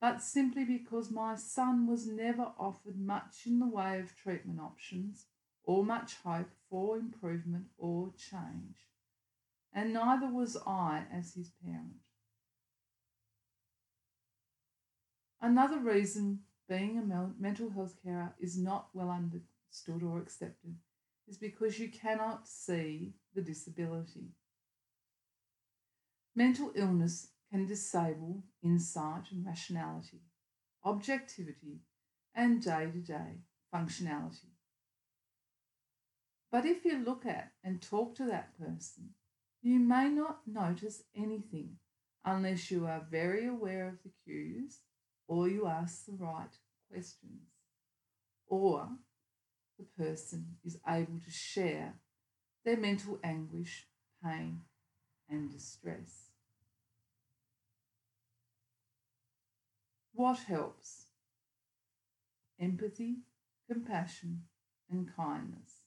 but 0.00 0.20
simply 0.20 0.64
because 0.64 1.08
my 1.08 1.36
son 1.36 1.86
was 1.86 2.04
never 2.04 2.50
offered 2.58 2.98
much 2.98 3.46
in 3.46 3.60
the 3.60 3.68
way 3.68 4.00
of 4.00 4.16
treatment 4.16 4.58
options 4.58 5.26
or 5.62 5.84
much 5.84 6.16
hope 6.24 6.50
for 6.68 6.98
improvement 6.98 7.66
or 7.78 8.12
change, 8.18 8.88
and 9.72 9.92
neither 9.92 10.26
was 10.26 10.56
I 10.66 11.04
as 11.12 11.34
his 11.34 11.52
parent. 11.64 12.00
Another 15.40 15.78
reason 15.78 16.40
being 16.68 16.98
a 16.98 17.30
mental 17.40 17.70
health 17.70 17.94
carer 18.02 18.34
is 18.40 18.58
not 18.58 18.88
well 18.92 19.10
understood 19.10 20.02
or 20.02 20.18
accepted 20.18 20.74
is 21.28 21.38
because 21.38 21.78
you 21.78 21.88
cannot 21.88 22.48
see 22.48 23.14
the 23.32 23.42
disability. 23.42 24.32
Mental 26.36 26.72
illness 26.74 27.28
can 27.50 27.66
disable 27.66 28.42
insight 28.62 29.30
and 29.30 29.46
rationality, 29.46 30.22
objectivity, 30.84 31.80
and 32.34 32.62
day 32.62 32.90
to 32.90 32.98
day 32.98 33.38
functionality. 33.72 34.50
But 36.50 36.66
if 36.66 36.84
you 36.84 36.98
look 36.98 37.24
at 37.26 37.52
and 37.62 37.80
talk 37.80 38.16
to 38.16 38.24
that 38.26 38.58
person, 38.58 39.10
you 39.62 39.78
may 39.78 40.08
not 40.08 40.40
notice 40.46 41.02
anything 41.16 41.76
unless 42.24 42.70
you 42.70 42.86
are 42.86 43.06
very 43.10 43.46
aware 43.46 43.88
of 43.88 44.02
the 44.02 44.10
cues 44.24 44.80
or 45.28 45.48
you 45.48 45.66
ask 45.66 46.06
the 46.06 46.12
right 46.12 46.56
questions 46.90 47.48
or 48.46 48.88
the 49.78 49.84
person 50.04 50.56
is 50.64 50.78
able 50.88 51.20
to 51.24 51.30
share 51.30 51.94
their 52.64 52.76
mental 52.76 53.18
anguish, 53.22 53.86
pain, 54.22 54.60
and 55.28 55.50
distress. 55.50 56.30
What 60.12 60.38
helps? 60.38 61.06
Empathy, 62.60 63.16
compassion, 63.68 64.44
and 64.90 65.08
kindness. 65.16 65.80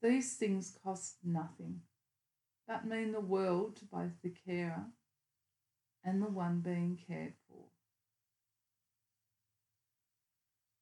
These 0.00 0.36
things 0.36 0.76
cost 0.82 1.16
nothing, 1.24 1.80
but 2.66 2.86
mean 2.86 3.12
the 3.12 3.20
world 3.20 3.76
to 3.76 3.84
both 3.84 4.22
the 4.22 4.30
carer 4.30 4.86
and 6.04 6.22
the 6.22 6.28
one 6.28 6.60
being 6.60 6.98
cared 7.06 7.34
for. 7.48 7.64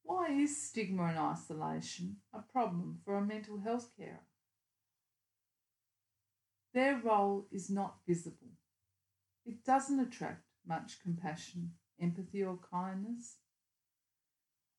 Why 0.02 0.30
is 0.30 0.62
stigma 0.62 1.06
and 1.06 1.18
isolation 1.18 2.18
a 2.32 2.40
problem 2.40 3.00
for 3.04 3.16
a 3.16 3.24
mental 3.24 3.58
health 3.58 3.90
carer? 3.98 4.25
Their 6.76 7.00
role 7.02 7.46
is 7.50 7.70
not 7.70 8.00
visible. 8.06 8.52
It 9.46 9.64
doesn't 9.64 9.98
attract 9.98 10.42
much 10.68 11.00
compassion, 11.02 11.72
empathy, 11.98 12.44
or 12.44 12.58
kindness. 12.70 13.36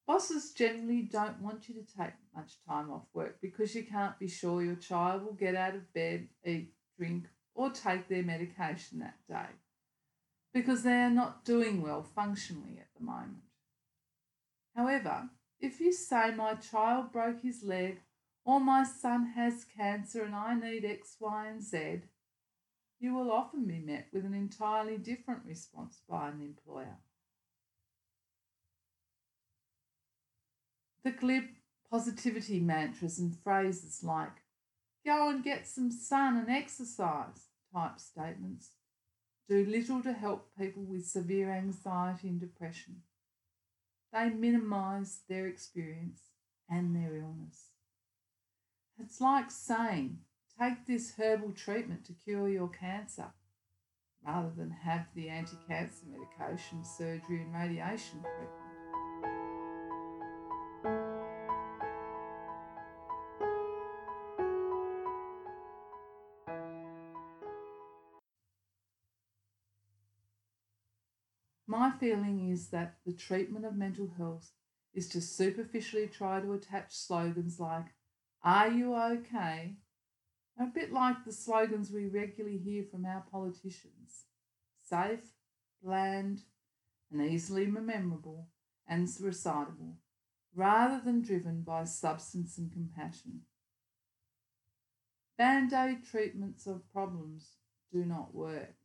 Bosses 0.05 0.51
generally 0.51 1.01
don't 1.01 1.41
want 1.41 1.67
you 1.67 1.73
to 1.73 1.81
take 1.81 2.13
much 2.35 2.59
time 2.67 2.91
off 2.91 3.07
work 3.15 3.41
because 3.41 3.73
you 3.73 3.83
can't 3.83 4.19
be 4.19 4.27
sure 4.27 4.61
your 4.61 4.75
child 4.75 5.23
will 5.23 5.33
get 5.33 5.55
out 5.55 5.73
of 5.73 5.91
bed, 5.91 6.27
eat, 6.45 6.71
drink, 6.99 7.29
or 7.55 7.71
take 7.71 8.07
their 8.07 8.21
medication 8.21 8.99
that 8.99 9.17
day 9.27 9.49
because 10.53 10.83
they 10.83 11.01
are 11.01 11.09
not 11.09 11.45
doing 11.45 11.81
well 11.81 12.03
functionally 12.03 12.77
at 12.77 12.89
the 12.95 13.03
moment. 13.03 13.41
However, 14.75 15.31
if 15.59 15.79
you 15.79 15.91
say 15.91 16.29
my 16.29 16.53
child 16.53 17.11
broke 17.11 17.41
his 17.41 17.63
leg 17.63 18.01
or 18.47 18.61
my 18.61 18.81
son 18.81 19.33
has 19.35 19.65
cancer 19.77 20.23
and 20.23 20.33
I 20.33 20.55
need 20.55 20.85
X, 20.85 21.17
Y, 21.19 21.47
and 21.47 21.61
Z, 21.61 21.99
you 22.97 23.13
will 23.13 23.29
often 23.29 23.65
be 23.65 23.79
met 23.79 24.07
with 24.13 24.23
an 24.23 24.33
entirely 24.33 24.97
different 24.97 25.41
response 25.45 25.99
by 26.09 26.29
an 26.29 26.39
employer. 26.41 26.95
The 31.03 31.11
glib 31.11 31.43
positivity 31.91 32.61
mantras 32.61 33.19
and 33.19 33.35
phrases 33.35 33.99
like, 34.01 34.43
go 35.05 35.29
and 35.29 35.43
get 35.43 35.67
some 35.67 35.91
sun 35.91 36.37
and 36.37 36.49
exercise 36.49 37.49
type 37.73 37.99
statements 37.99 38.69
do 39.49 39.65
little 39.65 40.01
to 40.03 40.13
help 40.13 40.49
people 40.57 40.83
with 40.83 41.05
severe 41.05 41.51
anxiety 41.51 42.29
and 42.29 42.39
depression. 42.39 43.01
They 44.13 44.29
minimise 44.29 45.19
their 45.27 45.47
experience 45.47 46.21
and 46.69 46.95
their 46.95 47.17
illness. 47.17 47.76
It's 48.99 49.21
like 49.21 49.51
saying, 49.51 50.17
take 50.59 50.87
this 50.87 51.13
herbal 51.17 51.51
treatment 51.51 52.03
to 52.05 52.13
cure 52.13 52.49
your 52.49 52.67
cancer, 52.67 53.31
rather 54.25 54.49
than 54.49 54.71
have 54.71 55.05
the 55.13 55.29
anti 55.29 55.55
cancer 55.67 56.05
medication, 56.09 56.83
surgery, 56.83 57.43
and 57.43 57.53
radiation 57.53 58.21
treatment. 58.21 58.67
My 71.67 71.91
feeling 71.91 72.49
is 72.49 72.69
that 72.69 72.95
the 73.05 73.13
treatment 73.13 73.63
of 73.63 73.75
mental 73.75 74.09
health 74.17 74.53
is 74.93 75.07
to 75.09 75.21
superficially 75.21 76.07
try 76.07 76.39
to 76.39 76.53
attach 76.53 76.95
slogans 76.95 77.59
like, 77.59 77.85
Are 78.43 78.69
you 78.69 78.95
okay? 78.95 79.75
A 80.59 80.65
bit 80.65 80.91
like 80.91 81.23
the 81.25 81.31
slogans 81.31 81.91
we 81.91 82.07
regularly 82.07 82.57
hear 82.57 82.83
from 82.83 83.05
our 83.05 83.23
politicians 83.31 84.25
safe, 84.81 85.33
bland, 85.83 86.41
and 87.11 87.21
easily 87.21 87.65
memorable 87.65 88.47
and 88.87 89.07
recitable, 89.07 89.97
rather 90.55 91.01
than 91.03 91.21
driven 91.21 91.61
by 91.61 91.83
substance 91.83 92.57
and 92.57 92.71
compassion. 92.71 93.41
Band 95.37 95.73
aid 95.73 96.03
treatments 96.09 96.65
of 96.65 96.91
problems 96.91 97.57
do 97.91 98.05
not 98.05 98.33
work. 98.33 98.75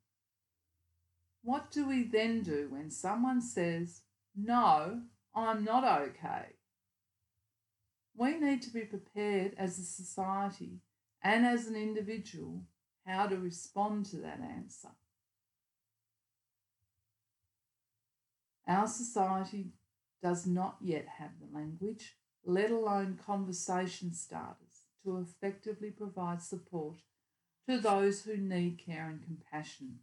What 1.42 1.70
do 1.70 1.88
we 1.88 2.04
then 2.04 2.42
do 2.42 2.68
when 2.70 2.90
someone 2.90 3.40
says, 3.40 4.02
No, 4.36 5.02
I'm 5.34 5.64
not 5.64 5.84
okay? 5.84 6.56
We 8.14 8.38
need 8.38 8.62
to 8.62 8.70
be 8.70 8.82
prepared 8.82 9.54
as 9.56 9.78
a 9.78 9.84
society 9.84 10.80
and 11.22 11.46
as 11.46 11.66
an 11.66 11.76
individual 11.76 12.62
how 13.06 13.26
to 13.26 13.36
respond 13.36 14.06
to 14.06 14.16
that 14.18 14.40
answer. 14.40 14.90
Our 18.68 18.86
society 18.86 19.72
does 20.22 20.46
not 20.46 20.76
yet 20.80 21.06
have 21.18 21.30
the 21.40 21.56
language, 21.56 22.16
let 22.44 22.70
alone 22.70 23.18
conversation 23.24 24.12
starters, 24.14 24.86
to 25.04 25.18
effectively 25.18 25.90
provide 25.90 26.40
support 26.40 26.98
to 27.68 27.78
those 27.78 28.22
who 28.22 28.36
need 28.36 28.78
care 28.84 29.08
and 29.08 29.22
compassion. 29.22 29.98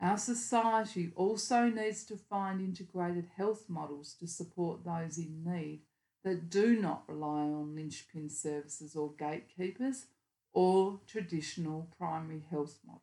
Our 0.00 0.18
society 0.18 1.12
also 1.16 1.70
needs 1.70 2.04
to 2.06 2.16
find 2.16 2.60
integrated 2.60 3.30
health 3.36 3.66
models 3.68 4.14
to 4.20 4.26
support 4.26 4.84
those 4.84 5.16
in 5.16 5.44
need 5.44 5.80
that 6.24 6.50
do 6.50 6.80
not 6.80 7.04
rely 7.06 7.42
on 7.42 7.76
linchpin 7.76 8.30
services 8.30 8.96
or 8.96 9.12
gatekeepers 9.12 10.06
or 10.52 11.00
traditional 11.06 11.88
primary 11.98 12.42
health 12.50 12.80
models. 12.86 13.02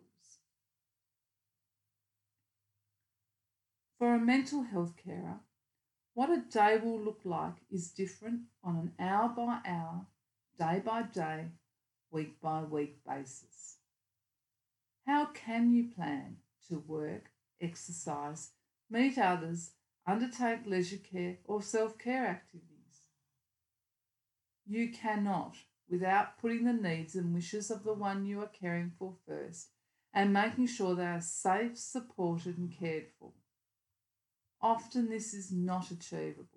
For 3.99 4.15
a 4.15 4.19
mental 4.19 4.63
health 4.63 4.95
carer, 4.97 5.39
what 6.13 6.31
a 6.31 6.41
day 6.41 6.77
will 6.77 6.99
look 6.99 7.21
like 7.23 7.55
is 7.69 7.91
different 7.91 8.41
on 8.63 8.75
an 8.77 8.93
hour 8.99 9.29
by 9.29 9.61
hour, 9.65 10.07
day 10.57 10.81
by 10.83 11.03
day, 11.03 11.51
week 12.09 12.41
by 12.41 12.63
week 12.63 13.03
basis. 13.05 13.77
How 15.05 15.25
can 15.25 15.71
you 15.71 15.89
plan 15.89 16.37
to 16.69 16.79
work, 16.79 17.31
exercise, 17.59 18.51
meet 18.89 19.17
others, 19.17 19.71
undertake 20.07 20.65
leisure 20.65 20.97
care 20.97 21.37
or 21.45 21.61
self 21.61 21.97
care 21.99 22.25
activities? 22.27 22.70
You 24.65 24.91
cannot 24.91 25.55
without 25.89 26.37
putting 26.39 26.63
the 26.63 26.73
needs 26.73 27.15
and 27.15 27.33
wishes 27.33 27.69
of 27.69 27.83
the 27.83 27.93
one 27.93 28.25
you 28.25 28.41
are 28.41 28.47
caring 28.47 28.91
for 28.97 29.13
first 29.27 29.67
and 30.13 30.33
making 30.33 30.67
sure 30.67 30.95
they 30.95 31.05
are 31.05 31.21
safe, 31.21 31.77
supported, 31.77 32.57
and 32.57 32.71
cared 32.71 33.07
for. 33.19 33.31
Often 34.61 35.09
this 35.09 35.33
is 35.33 35.51
not 35.51 35.91
achievable. 35.91 36.47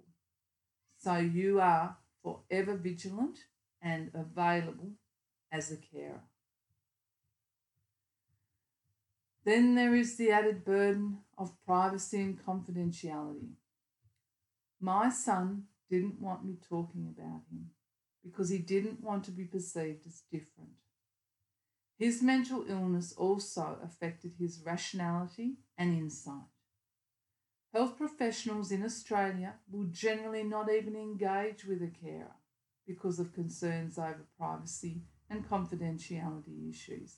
So 0.98 1.16
you 1.16 1.60
are 1.60 1.96
forever 2.22 2.76
vigilant 2.76 3.38
and 3.82 4.10
available 4.14 4.92
as 5.50 5.70
a 5.70 5.76
carer. 5.76 6.22
Then 9.44 9.74
there 9.74 9.94
is 9.94 10.16
the 10.16 10.30
added 10.30 10.64
burden 10.64 11.18
of 11.36 11.52
privacy 11.66 12.20
and 12.22 12.44
confidentiality. 12.44 13.52
My 14.80 15.10
son 15.10 15.64
didn't 15.90 16.20
want 16.20 16.44
me 16.44 16.56
talking 16.68 17.14
about 17.14 17.42
him 17.50 17.70
because 18.24 18.48
he 18.48 18.58
didn't 18.58 19.02
want 19.02 19.24
to 19.24 19.30
be 19.30 19.44
perceived 19.44 20.06
as 20.06 20.22
different. 20.30 20.70
His 21.98 22.22
mental 22.22 22.64
illness 22.68 23.12
also 23.12 23.78
affected 23.84 24.32
his 24.38 24.62
rationality 24.64 25.58
and 25.78 25.96
insight. 25.96 26.48
Health 27.72 27.96
professionals 27.96 28.70
in 28.70 28.84
Australia 28.84 29.54
will 29.70 29.86
generally 29.90 30.44
not 30.44 30.70
even 30.72 30.96
engage 30.96 31.64
with 31.64 31.82
a 31.82 31.88
carer 31.88 32.36
because 32.86 33.18
of 33.18 33.34
concerns 33.34 33.98
over 33.98 34.26
privacy 34.38 35.02
and 35.28 35.48
confidentiality 35.48 36.70
issues, 36.70 37.16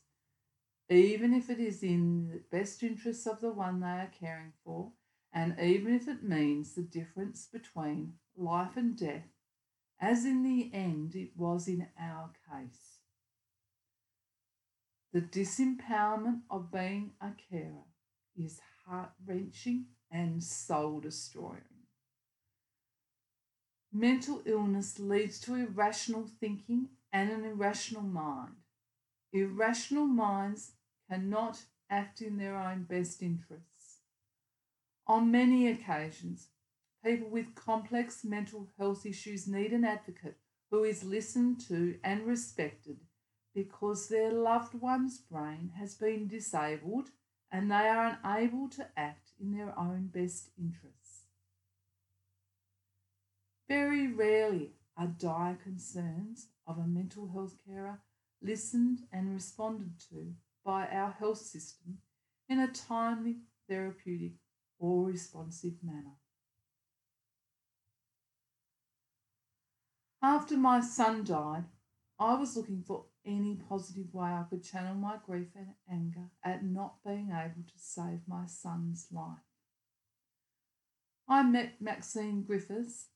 even 0.89 1.35
if 1.35 1.51
it 1.51 1.59
is 1.59 1.83
in 1.83 2.29
the 2.29 2.57
best 2.57 2.83
interests 2.83 3.27
of 3.27 3.41
the 3.41 3.51
one 3.51 3.81
they 3.81 3.87
are 3.87 4.11
caring 4.19 4.53
for, 4.65 4.93
and 5.33 5.59
even 5.61 5.95
if 5.95 6.09
it 6.09 6.23
means 6.23 6.75
the 6.75 6.83
difference 6.83 7.47
between 7.53 8.15
life 8.37 8.77
and 8.77 8.97
death, 8.97 9.36
as 10.01 10.25
in 10.25 10.43
the 10.43 10.71
end 10.73 11.15
it 11.15 11.31
was 11.37 11.69
in 11.69 11.87
our 12.01 12.31
case. 12.51 12.99
The 15.13 15.21
disempowerment 15.23 16.41
of 16.51 16.71
being 16.71 17.13
a 17.21 17.31
carer 17.51 17.87
is 18.37 18.61
heart 18.87 19.13
wrenching 19.27 19.87
and 20.11 20.43
soul 20.43 21.01
destroying. 21.01 21.63
Mental 23.93 24.43
illness 24.45 24.99
leads 24.99 25.41
to 25.41 25.55
irrational 25.55 26.29
thinking 26.39 26.89
and 27.13 27.31
an 27.31 27.45
irrational 27.45 28.03
mind. 28.03 28.57
Irrational 29.33 30.07
minds 30.07 30.73
cannot 31.11 31.63
act 31.89 32.21
in 32.21 32.37
their 32.37 32.57
own 32.57 32.83
best 32.83 33.23
interests. 33.23 34.01
On 35.07 35.31
many 35.31 35.69
occasions, 35.69 36.49
people 37.07 37.29
with 37.29 37.55
complex 37.55 38.25
mental 38.25 38.67
health 38.79 39.07
issues 39.07 39.47
need 39.47 39.73
an 39.73 39.85
advocate 39.85 40.37
who 40.73 40.83
is 40.83 41.05
listened 41.05 41.61
to 41.61 41.97
and 42.03 42.27
respected 42.27 42.97
because 43.55 44.09
their 44.09 44.33
loved 44.33 44.75
one's 44.75 45.19
brain 45.19 45.71
has 45.79 45.95
been 45.95 46.27
disabled 46.27 47.11
and 47.53 47.71
they 47.71 47.89
are 47.89 48.19
unable 48.25 48.69
to 48.69 48.85
act 48.97 49.31
in 49.41 49.53
their 49.53 49.73
own 49.79 50.11
best 50.13 50.51
interests. 50.59 51.23
Very 53.69 54.09
rarely 54.09 54.73
are 54.97 55.07
dire 55.07 55.57
concerns 55.63 56.49
of 56.67 56.79
a 56.79 56.87
mental 56.89 57.31
health 57.33 57.55
carer 57.65 58.01
listened 58.43 59.03
and 59.13 59.33
responded 59.33 59.93
to 60.11 60.35
by 60.65 60.89
our 60.89 61.13
health 61.13 61.39
system 61.39 61.99
in 62.49 62.59
a 62.59 62.67
timely, 62.67 63.37
therapeutic, 63.69 64.33
or 64.81 65.07
responsive 65.07 65.75
manner. 65.85 66.17
After 70.23 70.57
my 70.57 70.81
son 70.81 71.25
died, 71.25 71.65
I 72.19 72.35
was 72.35 72.57
looking 72.57 72.83
for 72.83 73.07
any 73.25 73.57
positive 73.69 74.15
way 74.15 74.29
I 74.29 74.45
could 74.49 74.63
channel 74.63 74.95
my 74.95 75.19
grief 75.25 75.49
and 75.55 75.75
anger 75.91 76.31
at 76.43 76.65
not 76.65 77.05
being 77.05 77.31
able 77.31 77.65
to 77.67 77.79
save 77.79 78.21
my 78.27 78.47
son's 78.47 79.09
life. 79.13 79.45
I 81.29 81.43
met 81.43 81.83
Maxine 81.83 82.43
Griffiths, 82.43 83.09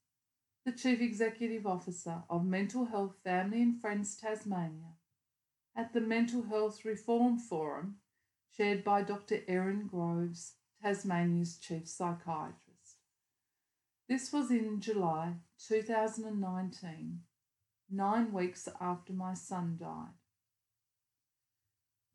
the 0.67 0.73
Chief 0.73 1.01
Executive 1.01 1.67
Officer 1.67 2.23
of 2.29 2.45
Mental 2.45 2.85
Health 2.85 3.17
Family 3.25 3.63
and 3.63 3.81
Friends 3.81 4.17
Tasmania, 4.17 4.95
at 5.77 5.93
the 5.93 6.01
Mental 6.01 6.43
Health 6.43 6.85
Reform 6.85 7.39
Forum 7.39 7.97
chaired 8.57 8.85
by 8.85 9.03
Dr. 9.03 9.41
Aaron 9.49 9.87
Groves, 9.87 10.55
Tasmania's 10.83 11.57
chief 11.57 11.89
psychiatrist. 11.89 12.99
This 14.09 14.33
was 14.33 14.51
in 14.51 14.81
July 14.81 15.35
2019, 15.69 17.21
nine 17.91 18.33
weeks 18.33 18.69
after 18.81 19.13
my 19.13 19.35
son 19.35 19.77
died. 19.79 20.15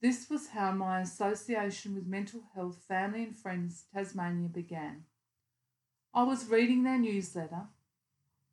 This 0.02 0.30
was 0.30 0.50
how 0.50 0.72
my 0.72 1.02
association 1.02 1.96
with 1.96 2.06
Mental 2.06 2.42
Health 2.54 2.84
Family 2.88 3.24
and 3.24 3.36
Friends 3.36 3.86
Tasmania 3.94 4.50
began. 4.50 5.04
I 6.14 6.24
was 6.24 6.48
reading 6.48 6.84
their 6.84 6.98
newsletter, 6.98 7.68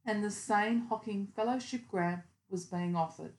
and 0.04 0.22
the 0.22 0.30
Sane 0.30 0.86
Hocking 0.88 1.26
Fellowship 1.26 1.88
Grant 1.88 2.22
was 2.48 2.66
being 2.66 2.96
offered. 2.96 3.34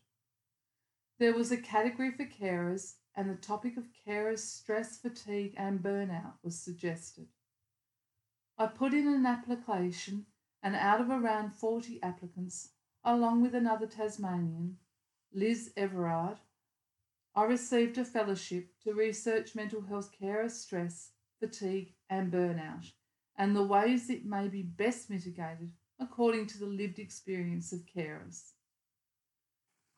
There 1.20 1.34
was 1.34 1.52
a 1.52 1.58
category 1.58 2.12
for 2.12 2.26
carers, 2.26 2.96
and 3.16 3.30
the 3.30 3.36
topic 3.36 3.78
of 3.78 3.90
carers' 4.08 4.40
stress, 4.40 4.98
fatigue, 4.98 5.54
and 5.58 5.82
burnout 5.82 6.34
was 6.44 6.58
suggested. 6.58 7.28
I 8.58 8.68
put 8.68 8.94
in 8.94 9.08
an 9.08 9.26
application, 9.26 10.26
and 10.64 10.76
out 10.78 11.02
of 11.02 11.10
around 11.10 11.54
40 11.54 12.02
applicants, 12.02 12.70
along 13.04 13.42
with 13.42 13.54
another 13.54 13.86
Tasmanian, 13.86 14.78
Liz 15.34 15.74
Everard, 15.76 16.40
I 17.36 17.44
received 17.44 17.98
a 17.98 18.06
fellowship 18.06 18.70
to 18.84 18.94
research 18.94 19.56
mental 19.56 19.82
health 19.82 20.12
carer 20.18 20.48
stress, 20.48 21.12
fatigue, 21.40 21.94
and 22.10 22.32
burnout, 22.32 22.92
and 23.36 23.56
the 23.56 23.64
ways 23.64 24.10
it 24.10 24.26
may 24.26 24.48
be 24.48 24.62
best 24.62 25.10
mitigated 25.10 25.74
according 26.00 26.48
to 26.48 26.60
the 26.60 26.66
lived 26.66 26.98
experience 26.98 27.74
of 27.74 27.86
carers. 27.86 28.52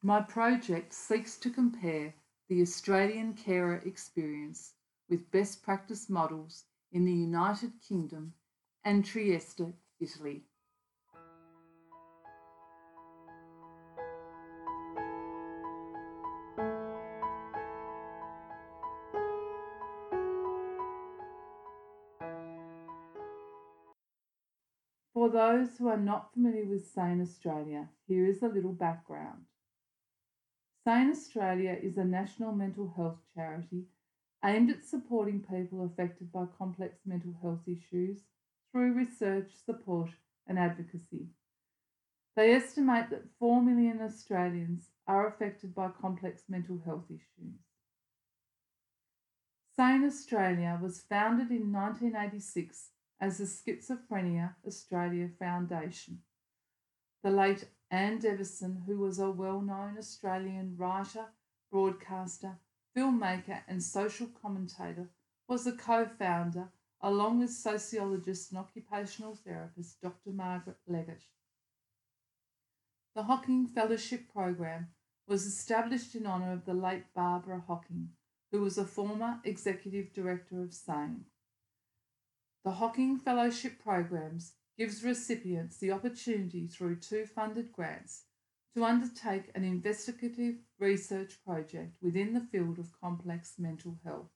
My 0.01 0.21
project 0.21 0.93
seeks 0.93 1.37
to 1.39 1.49
compare 1.49 2.15
the 2.47 2.61
Australian 2.61 3.33
carer 3.33 3.81
experience 3.85 4.73
with 5.09 5.31
best 5.31 5.61
practice 5.61 6.09
models 6.09 6.63
in 6.91 7.05
the 7.05 7.13
United 7.13 7.73
Kingdom 7.87 8.33
and 8.83 9.05
Trieste, 9.05 9.73
Italy. 9.99 10.45
Those 25.35 25.77
who 25.77 25.89
are 25.89 25.97
not 25.97 26.31
familiar 26.31 26.63
with 26.63 26.89
Sane 26.93 27.19
Australia, 27.21 27.89
here 28.07 28.25
is 28.25 28.41
a 28.41 28.47
little 28.47 28.71
background. 28.71 29.43
Sane 30.85 31.09
Australia 31.09 31.77
is 31.83 31.97
a 31.97 32.05
national 32.05 32.53
mental 32.53 32.93
health 32.95 33.17
charity 33.35 33.83
aimed 34.45 34.69
at 34.69 34.85
supporting 34.85 35.41
people 35.41 35.83
affected 35.83 36.31
by 36.31 36.45
complex 36.57 36.99
mental 37.05 37.33
health 37.41 37.67
issues 37.67 38.19
through 38.71 38.93
research, 38.93 39.51
support, 39.65 40.11
and 40.47 40.57
advocacy. 40.57 41.27
They 42.37 42.53
estimate 42.53 43.09
that 43.09 43.27
4 43.37 43.61
million 43.61 44.01
Australians 44.01 44.85
are 45.05 45.27
affected 45.27 45.75
by 45.75 45.89
complex 46.01 46.43
mental 46.47 46.79
health 46.85 47.09
issues. 47.09 47.59
Sane 49.75 50.05
Australia 50.05 50.79
was 50.81 51.03
founded 51.09 51.51
in 51.51 51.73
1986 51.73 52.91
as 53.25 53.39
the 53.39 53.45
Schizophrenia 53.45 54.53
Australia 54.67 55.27
Foundation. 55.39 56.19
The 57.23 57.31
late 57.31 57.65
Anne 57.89 58.19
Deveson, 58.19 58.85
who 58.85 58.99
was 58.99 59.17
a 59.17 59.31
well 59.31 59.61
known 59.61 59.95
Australian 59.97 60.75
writer, 60.77 61.25
broadcaster, 61.71 62.59
filmmaker, 62.95 63.61
and 63.67 63.81
social 63.81 64.27
commentator, 64.27 65.09
was 65.47 65.63
the 65.63 65.71
co 65.71 66.05
founder, 66.05 66.69
along 67.01 67.39
with 67.39 67.49
sociologist 67.49 68.51
and 68.51 68.59
occupational 68.59 69.33
therapist 69.33 70.01
Dr. 70.01 70.29
Margaret 70.31 70.77
Leggatt. 70.87 71.23
The 73.15 73.23
Hocking 73.23 73.65
Fellowship 73.65 74.31
Program 74.31 74.89
was 75.27 75.47
established 75.47 76.13
in 76.13 76.27
honour 76.27 76.53
of 76.53 76.65
the 76.65 76.75
late 76.75 77.05
Barbara 77.15 77.63
Hocking, 77.67 78.09
who 78.51 78.61
was 78.61 78.77
a 78.77 78.85
former 78.85 79.39
executive 79.43 80.13
director 80.13 80.61
of 80.61 80.75
SANE. 80.75 81.25
The 82.65 82.71
Hocking 82.71 83.19
Fellowship 83.19 83.77
Programs 83.77 84.53
gives 84.75 85.03
recipients 85.03 85.77
the 85.77 85.91
opportunity 85.91 86.65
through 86.65 86.95
two 86.95 87.27
funded 87.27 87.71
grants 87.71 88.23
to 88.73 88.83
undertake 88.83 89.51
an 89.53 89.63
investigative 89.63 90.55
research 90.79 91.43
project 91.45 91.97
within 92.01 92.33
the 92.33 92.41
field 92.41 92.79
of 92.79 92.99
complex 92.99 93.59
mental 93.59 93.99
health. 94.03 94.31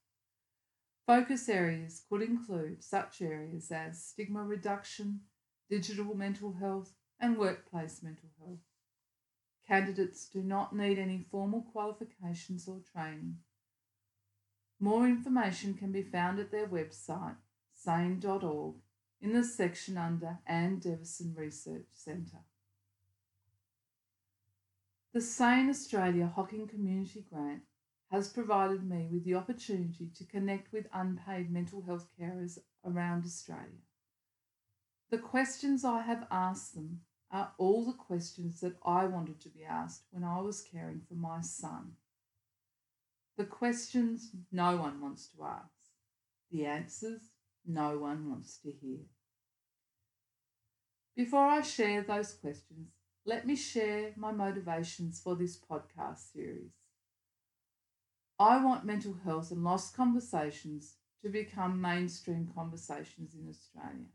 Focus 1.08 1.50
areas 1.50 2.04
could 2.08 2.22
include 2.22 2.84
such 2.84 3.20
areas 3.20 3.72
as 3.72 4.06
stigma 4.06 4.44
reduction, 4.44 5.22
digital 5.68 6.16
mental 6.16 6.54
health, 6.54 6.94
and 7.20 7.36
workplace 7.36 8.04
mental 8.04 8.30
health. 8.40 8.60
Candidates 9.68 10.30
do 10.30 10.44
not 10.44 10.76
need 10.76 11.00
any 11.00 11.26
formal 11.32 11.66
qualifications 11.72 12.68
or 12.68 12.80
training. 12.94 13.38
More 14.80 15.08
information 15.08 15.74
can 15.74 15.92
be 15.92 16.04
found 16.04 16.40
at 16.40 16.52
their 16.52 16.68
website, 16.68 17.36
sane.org 17.84 18.76
in 19.22 19.34
the 19.34 19.44
section 19.44 19.98
under 19.98 20.40
Anne 20.46 20.80
Deveson 20.80 21.36
Research 21.36 21.88
Centre. 21.94 22.44
The 25.14 25.22
Sane 25.22 25.70
Australia 25.70 26.32
Hocking 26.36 26.68
Community 26.68 27.26
Grant 27.32 27.62
has 28.12 28.28
provided 28.28 28.88
me 28.88 29.08
with 29.12 29.24
the 29.24 29.36
opportunity 29.36 30.10
to 30.16 30.26
connect 30.26 30.74
with 30.74 30.88
unpaid 30.94 31.52
mental 31.52 31.82
health 31.82 32.08
carers 32.20 32.60
around 32.86 33.24
Australia. 33.24 33.86
The 35.10 35.18
questions 35.18 35.86
I 35.86 36.02
have 36.02 36.28
asked 36.30 36.76
them 36.76 37.02
are 37.32 37.54
all 37.58 37.86
the 37.86 37.94
questions 37.94 38.60
that 38.62 38.76
I 38.86 39.06
wanted 39.06 39.40
to 39.42 39.50
be 39.50 39.64
asked 39.64 40.04
when 40.12 40.24
I 40.24 40.42
was 40.42 40.62
caring 40.62 41.02
for 41.08 41.16
my 41.16 41.42
son. 41.42 41.94
The 43.38 43.46
questions 43.46 44.32
no 44.52 44.76
one 44.78 45.00
wants 45.00 45.28
to 45.30 45.44
ask, 45.44 45.72
the 46.52 46.66
answers 46.66 47.22
no 47.70 47.98
one 48.00 48.30
wants 48.30 48.58
to 48.64 48.72
hear. 48.72 49.00
Before 51.16 51.46
I 51.46 51.62
share 51.62 52.02
those 52.02 52.34
questions, 52.34 52.90
let 53.26 53.46
me 53.46 53.56
share 53.56 54.14
my 54.18 54.32
motivations 54.32 55.20
for 55.22 55.36
this 55.36 55.60
podcast 55.60 56.34
series. 56.34 56.72
I 58.40 58.64
want 58.64 58.86
mental 58.86 59.18
health 59.24 59.52
and 59.52 59.64
loss 59.64 59.92
conversations 59.92 60.96
to 61.22 61.30
become 61.30 61.82
mainstream 61.82 62.50
conversations 62.56 63.36
in 63.36 63.48
Australia. 63.50 64.08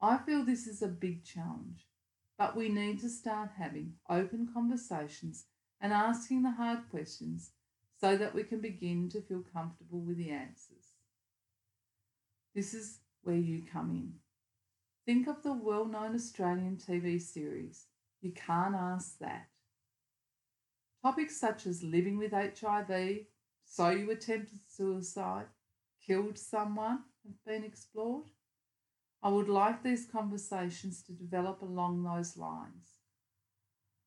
I 0.00 0.18
feel 0.18 0.44
this 0.44 0.66
is 0.66 0.82
a 0.82 0.88
big 0.88 1.24
challenge, 1.24 1.88
but 2.36 2.54
we 2.54 2.68
need 2.68 3.00
to 3.00 3.08
start 3.08 3.52
having 3.56 3.94
open 4.10 4.50
conversations 4.52 5.46
and 5.80 5.92
asking 5.92 6.42
the 6.42 6.50
hard 6.50 6.90
questions 6.90 7.52
so 7.98 8.16
that 8.16 8.34
we 8.34 8.44
can 8.44 8.60
begin 8.60 9.08
to 9.08 9.22
feel 9.22 9.42
comfortable 9.52 10.00
with 10.00 10.18
the 10.18 10.30
answers. 10.30 10.83
This 12.54 12.72
is 12.72 13.00
where 13.22 13.36
you 13.36 13.62
come 13.70 13.90
in. 13.90 14.12
Think 15.06 15.26
of 15.26 15.42
the 15.42 15.52
well 15.52 15.84
known 15.84 16.14
Australian 16.14 16.76
TV 16.76 17.20
series. 17.20 17.86
You 18.22 18.32
can't 18.32 18.74
ask 18.74 19.18
that. 19.18 19.48
Topics 21.02 21.36
such 21.36 21.66
as 21.66 21.82
living 21.82 22.16
with 22.16 22.32
HIV, 22.32 23.26
so 23.66 23.90
you 23.90 24.10
attempted 24.10 24.60
suicide, 24.66 25.46
killed 26.06 26.38
someone 26.38 27.00
have 27.26 27.44
been 27.44 27.64
explored. 27.64 28.24
I 29.22 29.28
would 29.28 29.48
like 29.48 29.82
these 29.82 30.06
conversations 30.06 31.02
to 31.02 31.12
develop 31.12 31.62
along 31.62 32.04
those 32.04 32.36
lines. 32.36 33.00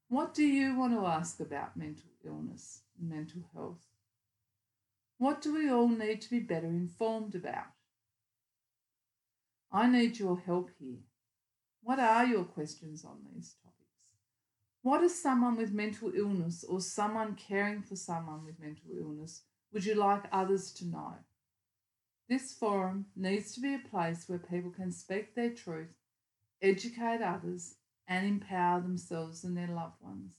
What 0.09 0.33
do 0.33 0.43
you 0.43 0.75
want 0.75 0.93
to 0.93 1.05
ask 1.05 1.39
about 1.39 1.75
mental 1.75 2.09
illness 2.25 2.81
and 2.99 3.09
mental 3.09 3.41
health? 3.53 3.85
What 5.17 5.41
do 5.41 5.53
we 5.53 5.69
all 5.69 5.89
need 5.89 6.21
to 6.21 6.29
be 6.29 6.39
better 6.39 6.67
informed 6.67 7.35
about? 7.35 7.76
I 9.71 9.87
need 9.87 10.17
your 10.17 10.39
help 10.39 10.69
here. 10.79 10.99
What 11.81 11.99
are 11.99 12.25
your 12.25 12.43
questions 12.43 13.03
on 13.05 13.17
these 13.33 13.55
topics? 13.61 13.77
What 14.81 15.03
is 15.03 15.21
someone 15.21 15.57
with 15.57 15.73
mental 15.73 16.11
illness 16.15 16.63
or 16.63 16.79
someone 16.79 17.35
caring 17.35 17.81
for 17.81 17.95
someone 17.95 18.45
with 18.45 18.59
mental 18.59 18.91
illness 18.97 19.43
would 19.73 19.85
you 19.85 19.95
like 19.95 20.23
others 20.31 20.71
to 20.73 20.85
know? 20.85 21.15
This 22.29 22.53
forum 22.53 23.07
needs 23.15 23.53
to 23.53 23.61
be 23.61 23.73
a 23.73 23.89
place 23.89 24.27
where 24.27 24.39
people 24.39 24.71
can 24.71 24.91
speak 24.91 25.35
their 25.35 25.49
truth, 25.49 25.93
educate 26.61 27.21
others, 27.21 27.75
and 28.07 28.25
empower 28.25 28.81
themselves 28.81 29.43
and 29.43 29.57
their 29.57 29.67
loved 29.67 30.01
ones. 30.01 30.33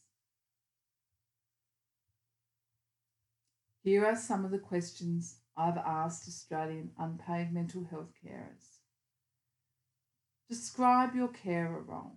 Here 3.83 4.05
are 4.05 4.17
some 4.17 4.45
of 4.45 4.51
the 4.51 4.59
questions 4.59 5.37
I've 5.57 5.79
asked 5.79 6.29
Australian 6.29 6.91
unpaid 6.99 7.53
mental 7.53 7.85
health 7.85 8.13
carers. 8.25 8.78
Describe 10.49 11.15
your 11.15 11.29
carer 11.29 11.83
role. 11.83 12.17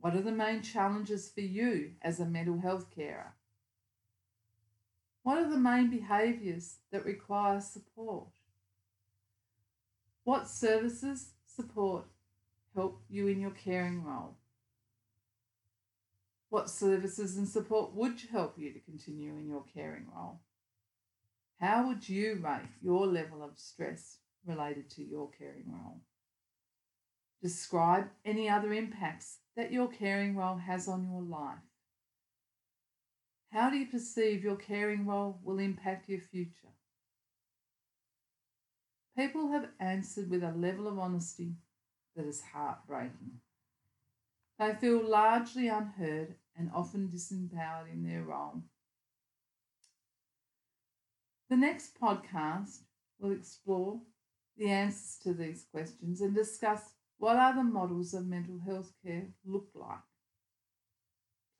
What 0.00 0.14
are 0.14 0.20
the 0.20 0.32
main 0.32 0.60
challenges 0.60 1.30
for 1.30 1.40
you 1.40 1.92
as 2.02 2.20
a 2.20 2.26
mental 2.26 2.60
health 2.60 2.90
carer? 2.94 3.34
What 5.22 5.38
are 5.38 5.48
the 5.48 5.56
main 5.56 5.88
behaviours 5.88 6.76
that 6.92 7.06
require 7.06 7.62
support? 7.62 8.28
What 10.24 10.46
services 10.46 11.30
support 11.46 12.04
help 12.74 13.02
you 13.08 13.28
in 13.28 13.40
your 13.40 13.52
caring 13.52 14.04
role? 14.04 14.36
What 16.50 16.68
services 16.68 17.38
and 17.38 17.48
support 17.48 17.94
would 17.94 18.20
help 18.30 18.58
you 18.58 18.74
to 18.74 18.80
continue 18.80 19.36
in 19.38 19.48
your 19.48 19.64
caring 19.74 20.08
role? 20.14 20.40
How 21.58 21.86
would 21.88 22.06
you 22.06 22.38
rate 22.42 22.68
your 22.82 23.06
level 23.06 23.42
of 23.42 23.58
stress 23.58 24.18
related 24.44 24.90
to 24.90 25.02
your 25.02 25.30
caring 25.30 25.72
role? 25.72 26.02
Describe 27.44 28.08
any 28.24 28.48
other 28.48 28.72
impacts 28.72 29.40
that 29.54 29.70
your 29.70 29.88
caring 29.88 30.34
role 30.34 30.56
has 30.56 30.88
on 30.88 31.04
your 31.04 31.20
life. 31.20 31.58
How 33.52 33.68
do 33.68 33.76
you 33.76 33.84
perceive 33.84 34.42
your 34.42 34.56
caring 34.56 35.06
role 35.06 35.38
will 35.44 35.58
impact 35.58 36.08
your 36.08 36.22
future? 36.22 36.72
People 39.14 39.52
have 39.52 39.68
answered 39.78 40.30
with 40.30 40.42
a 40.42 40.52
level 40.52 40.88
of 40.88 40.98
honesty 40.98 41.52
that 42.16 42.24
is 42.24 42.40
heartbreaking. 42.54 43.42
They 44.58 44.72
feel 44.72 45.06
largely 45.06 45.68
unheard 45.68 46.36
and 46.56 46.70
often 46.74 47.10
disempowered 47.14 47.92
in 47.92 48.04
their 48.04 48.22
role. 48.22 48.62
The 51.50 51.58
next 51.58 52.00
podcast 52.00 52.78
will 53.20 53.32
explore 53.32 54.00
the 54.56 54.70
answers 54.70 55.18
to 55.24 55.34
these 55.34 55.66
questions 55.70 56.22
and 56.22 56.34
discuss 56.34 56.93
what 57.18 57.36
other 57.36 57.64
models 57.64 58.14
of 58.14 58.26
mental 58.26 58.60
health 58.66 58.92
care 59.04 59.28
look 59.44 59.68
like. 59.74 59.98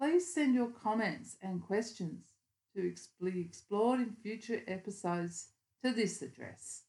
Please 0.01 0.33
send 0.35 0.55
your 0.55 0.71
comments 0.71 1.37
and 1.41 1.63
questions 1.63 2.33
to 2.75 2.83
be 2.83 3.41
explored 3.41 4.01
in 4.01 4.17
future 4.23 4.63
episodes 4.67 5.49
to 5.85 5.93
this 5.93 6.23
address. 6.23 6.83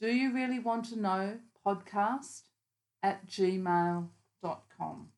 Do 0.00 0.08
you 0.08 0.32
really 0.32 0.58
want 0.58 0.84
to 0.86 0.98
know 0.98 1.38
podcast 1.66 2.42
at 3.02 3.26
gmail.com. 3.26 5.08